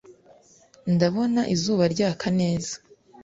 [0.93, 2.73] Ndabona izuba ryaka neza